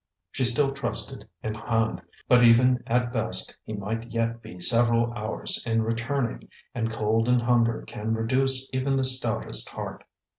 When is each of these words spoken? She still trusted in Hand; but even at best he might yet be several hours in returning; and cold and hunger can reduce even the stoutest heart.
She 0.31 0.45
still 0.45 0.71
trusted 0.71 1.27
in 1.43 1.53
Hand; 1.53 2.01
but 2.27 2.43
even 2.43 2.81
at 2.87 3.13
best 3.13 3.55
he 3.65 3.73
might 3.73 4.09
yet 4.09 4.41
be 4.41 4.59
several 4.59 5.13
hours 5.13 5.63
in 5.63 5.83
returning; 5.83 6.39
and 6.73 6.89
cold 6.89 7.27
and 7.29 7.43
hunger 7.43 7.83
can 7.85 8.15
reduce 8.15 8.67
even 8.73 8.97
the 8.97 9.05
stoutest 9.05 9.69
heart. 9.69 10.03